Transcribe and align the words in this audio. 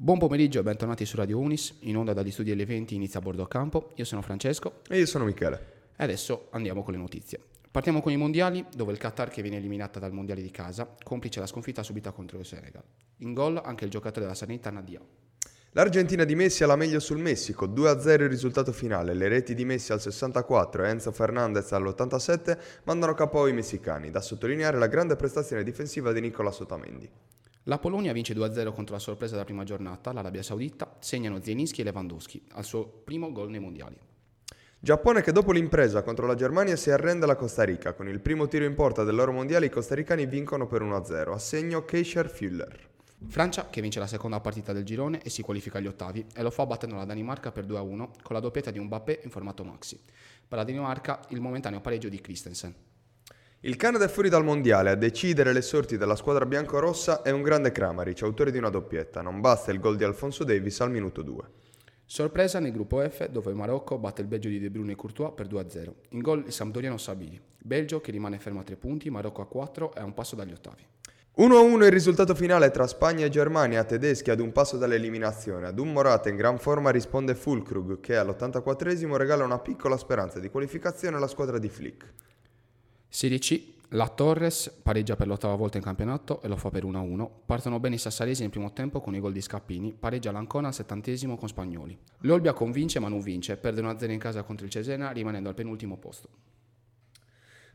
Buon 0.00 0.18
pomeriggio 0.18 0.60
e 0.60 0.62
bentornati 0.62 1.04
su 1.04 1.16
Radio 1.16 1.40
Unis, 1.40 1.78
in 1.80 1.96
onda 1.96 2.12
dagli 2.12 2.30
studi 2.30 2.50
degli 2.50 2.60
eventi 2.60 2.94
inizia 2.94 3.18
a 3.18 3.22
bordo 3.22 3.44
campo. 3.46 3.90
Io 3.96 4.04
sono 4.04 4.22
Francesco 4.22 4.82
E 4.86 4.96
io 4.96 5.06
sono 5.06 5.24
Michele. 5.24 5.88
e 5.96 6.04
adesso 6.04 6.46
andiamo 6.50 6.84
con 6.84 6.92
le 6.92 7.00
notizie. 7.00 7.40
Partiamo 7.68 8.00
con 8.00 8.12
i 8.12 8.16
mondiali, 8.16 8.64
dove 8.72 8.92
il 8.92 8.98
Qatar 8.98 9.28
che 9.28 9.42
viene 9.42 9.56
eliminata 9.56 9.98
dal 9.98 10.12
mondiale 10.12 10.40
di 10.40 10.52
casa, 10.52 10.94
complice 11.02 11.40
la 11.40 11.46
sconfitta 11.46 11.82
subita 11.82 12.12
contro 12.12 12.38
il 12.38 12.44
Senegal. 12.44 12.84
In 13.16 13.32
gol 13.32 13.60
anche 13.62 13.86
il 13.86 13.90
giocatore 13.90 14.20
della 14.20 14.36
Salernitana 14.36 14.82
Dia. 14.82 15.00
L'Argentina 15.72 16.22
di 16.22 16.36
Messi 16.36 16.62
ha 16.62 16.68
la 16.68 16.76
meglio 16.76 17.00
sul 17.00 17.18
Messico, 17.18 17.66
2-0 17.66 18.22
il 18.22 18.28
risultato 18.28 18.70
finale. 18.70 19.14
Le 19.14 19.26
reti 19.26 19.52
di 19.52 19.64
Messi 19.64 19.90
al 19.90 20.00
64 20.00 20.84
e 20.84 20.90
Enzo 20.90 21.10
Fernandez 21.10 21.72
all'87 21.72 22.56
mandano 22.84 23.14
capo 23.14 23.48
i 23.48 23.52
messicani, 23.52 24.12
da 24.12 24.20
sottolineare 24.20 24.78
la 24.78 24.86
grande 24.86 25.16
prestazione 25.16 25.64
difensiva 25.64 26.12
di 26.12 26.20
Nicolas 26.20 26.60
Otamendi. 26.60 27.10
La 27.68 27.76
Polonia 27.76 28.14
vince 28.14 28.32
2-0 28.32 28.72
contro 28.72 28.94
la 28.94 29.00
sorpresa 29.00 29.32
della 29.32 29.44
prima 29.44 29.62
giornata, 29.62 30.10
l'Arabia 30.10 30.42
Saudita, 30.42 30.96
segnano 31.00 31.42
Zielinski 31.42 31.82
e 31.82 31.84
Lewandowski, 31.84 32.42
al 32.52 32.64
suo 32.64 32.86
primo 32.86 33.30
gol 33.30 33.50
nei 33.50 33.60
mondiali. 33.60 33.94
Giappone 34.78 35.20
che 35.20 35.32
dopo 35.32 35.52
l'impresa 35.52 36.02
contro 36.02 36.26
la 36.26 36.34
Germania 36.34 36.76
si 36.76 36.90
arrende 36.90 37.26
alla 37.26 37.36
Costa 37.36 37.64
Rica. 37.64 37.92
Con 37.92 38.08
il 38.08 38.20
primo 38.20 38.48
tiro 38.48 38.64
in 38.64 38.74
porta 38.74 39.04
del 39.04 39.14
loro 39.14 39.32
mondiale 39.32 39.66
i 39.66 39.70
costaricani 39.70 40.24
vincono 40.24 40.66
per 40.66 40.80
1-0, 40.80 41.30
a 41.30 41.38
segno 41.38 41.84
Keisher 41.84 42.30
Füller. 42.30 42.88
Francia 43.26 43.68
che 43.68 43.82
vince 43.82 43.98
la 43.98 44.06
seconda 44.06 44.40
partita 44.40 44.72
del 44.72 44.84
girone 44.84 45.20
e 45.20 45.28
si 45.28 45.42
qualifica 45.42 45.76
agli 45.76 45.88
ottavi 45.88 46.24
e 46.34 46.40
lo 46.40 46.50
fa 46.50 46.64
battendo 46.64 46.96
la 46.96 47.04
Danimarca 47.04 47.52
per 47.52 47.66
2-1 47.66 48.08
con 48.22 48.34
la 48.34 48.40
doppietta 48.40 48.70
di 48.70 48.78
un 48.78 48.86
Mbappé 48.86 49.20
in 49.24 49.30
formato 49.30 49.62
maxi. 49.62 50.00
Per 50.48 50.56
la 50.56 50.64
Danimarca 50.64 51.20
il 51.28 51.40
momentaneo 51.42 51.82
pareggio 51.82 52.08
di 52.08 52.18
Christensen. 52.18 52.74
Il 53.62 53.74
Canada 53.74 54.04
è 54.04 54.08
fuori 54.08 54.28
dal 54.28 54.44
mondiale, 54.44 54.90
a 54.90 54.94
decidere 54.94 55.52
le 55.52 55.62
sorti 55.62 55.96
della 55.96 56.14
squadra 56.14 56.46
biancorossa 56.46 57.22
è 57.22 57.30
un 57.30 57.42
grande 57.42 57.72
Kramaric, 57.72 58.22
autore 58.22 58.52
di 58.52 58.58
una 58.58 58.70
doppietta. 58.70 59.20
Non 59.20 59.40
basta 59.40 59.72
il 59.72 59.80
gol 59.80 59.96
di 59.96 60.04
Alfonso 60.04 60.44
Davis 60.44 60.80
al 60.80 60.92
minuto 60.92 61.22
2. 61.22 61.42
Sorpresa 62.04 62.60
nel 62.60 62.70
gruppo 62.70 63.00
F 63.00 63.28
dove 63.28 63.50
il 63.50 63.56
Marocco 63.56 63.98
batte 63.98 64.20
il 64.20 64.28
Belgio 64.28 64.48
di 64.48 64.60
De 64.60 64.70
Bruyne 64.70 64.92
e 64.92 64.94
Courtois 64.94 65.32
per 65.34 65.48
2-0. 65.48 65.92
In 66.10 66.20
gol 66.20 66.44
il 66.46 66.52
Sampdoriano 66.52 66.98
Sabili. 66.98 67.40
Belgio 67.58 68.00
che 68.00 68.12
rimane 68.12 68.38
fermo 68.38 68.60
a 68.60 68.62
3 68.62 68.76
punti, 68.76 69.10
Marocco 69.10 69.42
a 69.42 69.48
4 69.48 69.92
e 69.92 70.00
a 70.02 70.04
un 70.04 70.14
passo 70.14 70.36
dagli 70.36 70.52
ottavi. 70.52 70.86
1-1 71.38 71.82
il 71.82 71.90
risultato 71.90 72.36
finale 72.36 72.70
tra 72.70 72.86
Spagna 72.86 73.26
e 73.26 73.28
Germania, 73.28 73.82
tedeschi 73.82 74.30
ad 74.30 74.38
un 74.38 74.52
passo 74.52 74.76
dall'eliminazione. 74.76 75.66
Ad 75.66 75.80
un 75.80 75.92
Morata 75.92 76.28
in 76.28 76.36
gran 76.36 76.58
forma 76.58 76.90
risponde 76.90 77.34
Fulkrug 77.34 77.98
che 77.98 78.16
all'84esimo 78.16 79.16
regala 79.16 79.42
una 79.42 79.58
piccola 79.58 79.96
speranza 79.96 80.38
di 80.38 80.48
qualificazione 80.48 81.16
alla 81.16 81.26
squadra 81.26 81.58
di 81.58 81.68
Flick. 81.68 82.12
Serie 83.10 83.38
C, 83.38 83.76
la 83.92 84.06
Torres 84.08 84.70
pareggia 84.82 85.16
per 85.16 85.26
l'ottava 85.26 85.54
volta 85.54 85.78
in 85.78 85.82
campionato 85.82 86.42
e 86.42 86.48
lo 86.48 86.56
fa 86.56 86.68
per 86.68 86.84
1-1. 86.84 87.26
Partono 87.46 87.80
bene 87.80 87.94
i 87.94 87.98
sassaresi 87.98 88.42
nel 88.42 88.50
primo 88.50 88.74
tempo 88.74 89.00
con 89.00 89.14
i 89.14 89.18
gol 89.18 89.32
di 89.32 89.40
Scappini, 89.40 89.96
pareggia 89.98 90.30
l'Ancona 90.30 90.68
al 90.68 90.74
settantesimo 90.74 91.38
con 91.38 91.48
Spagnoli. 91.48 91.98
L'Olbia 92.18 92.52
convince 92.52 92.98
ma 92.98 93.08
non 93.08 93.20
vince, 93.20 93.56
perde 93.56 93.80
1-0 93.80 94.10
in 94.10 94.18
casa 94.18 94.42
contro 94.42 94.66
il 94.66 94.70
Cesena 94.70 95.10
rimanendo 95.10 95.48
al 95.48 95.54
penultimo 95.54 95.96
posto. 95.96 96.28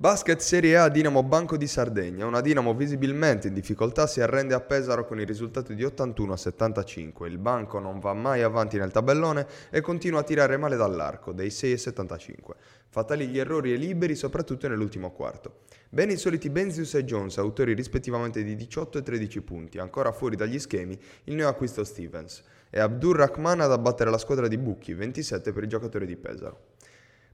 Basket 0.00 0.38
Serie 0.38 0.76
A 0.76 0.88
Dinamo 0.88 1.24
Banco 1.24 1.56
di 1.56 1.66
Sardegna. 1.66 2.24
Una 2.24 2.40
Dinamo 2.40 2.72
visibilmente 2.72 3.48
in 3.48 3.52
difficoltà 3.52 4.06
si 4.06 4.20
arrende 4.20 4.54
a 4.54 4.60
Pesaro 4.60 5.04
con 5.04 5.18
il 5.18 5.26
risultato 5.26 5.72
di 5.72 5.82
81 5.82 6.34
a 6.34 6.36
75. 6.36 7.26
Il 7.26 7.38
Banco 7.38 7.80
non 7.80 7.98
va 7.98 8.12
mai 8.12 8.42
avanti 8.42 8.78
nel 8.78 8.92
tabellone 8.92 9.44
e 9.70 9.80
continua 9.80 10.20
a 10.20 10.22
tirare 10.22 10.56
male 10.56 10.76
dall'arco, 10.76 11.32
dei 11.32 11.50
6 11.50 11.72
a 11.72 11.78
75. 11.78 12.54
Fatali 12.90 13.26
gli 13.26 13.40
errori 13.40 13.72
e 13.72 13.76
liberi 13.76 14.14
soprattutto 14.14 14.68
nell'ultimo 14.68 15.10
quarto. 15.10 15.62
Bene 15.88 16.12
i 16.12 16.16
soliti 16.16 16.48
Benzius 16.48 16.94
e 16.94 17.04
Jones, 17.04 17.36
autori 17.38 17.74
rispettivamente 17.74 18.44
di 18.44 18.54
18 18.54 18.98
e 18.98 19.02
13 19.02 19.40
punti, 19.42 19.78
ancora 19.78 20.12
fuori 20.12 20.36
dagli 20.36 20.60
schemi 20.60 20.96
il 21.24 21.34
neoacquisto 21.34 21.82
Stevens. 21.82 22.44
E 22.70 22.78
Abdur 22.78 23.16
Rahman 23.16 23.62
ad 23.62 23.72
abbattere 23.72 24.10
la 24.10 24.18
squadra 24.18 24.46
di 24.46 24.58
Bucchi, 24.58 24.94
27 24.94 25.52
per 25.52 25.64
il 25.64 25.68
giocatore 25.68 26.06
di 26.06 26.14
Pesaro. 26.14 26.76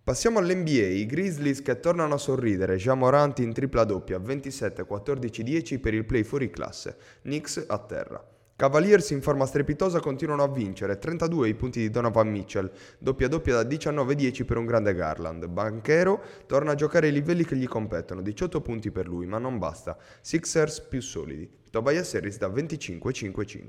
Passiamo 0.04 0.38
all'NBA, 0.38 0.86
i 0.86 1.06
Grizzlies 1.06 1.62
che 1.62 1.80
tornano 1.80 2.12
a 2.12 2.18
sorridere, 2.18 2.76
già 2.76 2.92
Moranti 2.92 3.42
in 3.42 3.54
tripla 3.54 3.84
doppia, 3.84 4.18
27-14-10 4.18 5.80
per 5.80 5.94
il 5.94 6.04
play 6.04 6.24
fuori 6.24 6.50
classe, 6.50 6.98
Knicks 7.22 7.64
a 7.66 7.78
terra. 7.78 8.33
Cavaliers 8.56 9.10
in 9.10 9.20
forma 9.20 9.46
strepitosa 9.46 9.98
continuano 9.98 10.44
a 10.44 10.48
vincere, 10.48 10.96
32 10.96 11.48
i 11.48 11.54
punti 11.54 11.80
di 11.80 11.90
Donovan 11.90 12.28
Mitchell, 12.28 12.70
doppia 12.98 13.26
doppia 13.26 13.60
da 13.60 13.68
19-10 13.68 14.44
per 14.44 14.58
un 14.58 14.64
grande 14.64 14.94
Garland. 14.94 15.48
Banchero 15.48 16.22
torna 16.46 16.70
a 16.70 16.74
giocare 16.76 17.08
ai 17.08 17.12
livelli 17.12 17.44
che 17.44 17.56
gli 17.56 17.66
competono, 17.66 18.22
18 18.22 18.60
punti 18.60 18.92
per 18.92 19.08
lui, 19.08 19.26
ma 19.26 19.38
non 19.38 19.58
basta, 19.58 19.98
Sixers 20.20 20.82
più 20.82 21.02
solidi. 21.02 21.50
Tobias 21.68 22.14
Harris 22.14 22.38
da 22.38 22.46
25-5-5. 22.46 23.66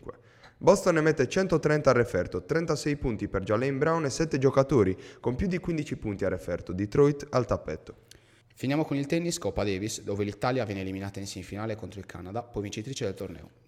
Boston 0.59 0.93
ne 0.93 1.01
mette 1.01 1.27
130 1.27 1.89
a 1.89 1.93
referto, 1.93 2.43
36 2.43 2.95
punti 2.97 3.27
per 3.27 3.41
Jalen 3.41 3.79
Brown 3.79 4.05
e 4.05 4.11
7 4.11 4.37
giocatori 4.37 4.95
con 5.19 5.33
più 5.33 5.47
di 5.47 5.57
15 5.57 5.97
punti 5.97 6.25
a 6.25 6.29
referto, 6.29 6.73
Detroit 6.73 7.25
al 7.31 7.47
tappetto. 7.47 8.03
Finiamo 8.53 8.85
con 8.85 8.97
il 8.97 9.07
tennis 9.07 9.39
Coppa 9.39 9.63
Davis, 9.63 10.03
dove 10.03 10.23
l'Italia 10.23 10.63
viene 10.63 10.81
eliminata 10.81 11.19
in 11.19 11.25
semifinale 11.25 11.75
contro 11.75 11.99
il 11.99 12.05
Canada, 12.05 12.43
poi 12.43 12.61
vincitrice 12.61 13.05
del 13.05 13.15
torneo. 13.15 13.64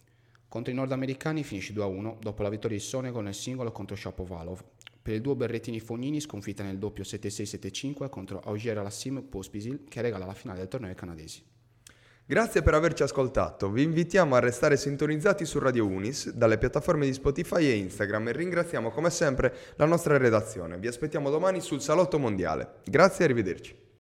Contro 0.50 0.72
i 0.72 0.76
nordamericani 0.76 1.44
finisce 1.44 1.74
2-1 1.74 2.20
dopo 2.20 2.42
la 2.42 2.50
vittoria 2.50 2.78
di 2.78 2.84
Sonego 2.84 3.20
nel 3.20 3.34
singolo 3.34 3.72
contro 3.72 3.96
Shapovalov. 3.96 4.64
Per 5.02 5.14
il 5.14 5.22
duo 5.22 5.36
Berrettini 5.36 5.80
Fognini 5.80 6.22
sconfitta 6.22 6.64
nel 6.64 6.78
doppio 6.78 7.04
7-6-7-5 7.04 8.10
contro 8.10 8.40
Auger 8.40 8.78
Alassim 8.78 9.22
Pospisil 9.24 9.86
che 9.90 10.02
regala 10.02 10.26
la 10.26 10.34
finale 10.34 10.60
del 10.60 10.68
torneo 10.68 10.90
ai 10.90 10.96
canadesi. 10.96 11.44
Grazie 12.26 12.62
per 12.62 12.74
averci 12.74 13.04
ascoltato, 13.04 13.70
vi 13.72 13.84
invitiamo 13.84 14.36
a 14.36 14.40
restare 14.40 14.76
sintonizzati 14.76 15.46
su 15.46 15.60
Radio 15.60 15.86
Unis, 15.86 16.32
dalle 16.32 16.58
piattaforme 16.58 17.06
di 17.06 17.14
Spotify 17.14 17.68
e 17.68 17.76
Instagram 17.76 18.28
e 18.28 18.32
ringraziamo 18.34 18.90
come 18.90 19.10
sempre 19.10 19.54
la 19.76 19.86
nostra 19.86 20.18
redazione. 20.18 20.78
Vi 20.78 20.88
aspettiamo 20.88 21.30
domani 21.30 21.62
sul 21.62 21.80
Salotto 21.80 22.20
Mondiale. 22.20 22.80
Grazie 22.84 23.22
e 23.22 23.30
arrivederci. 23.30 23.87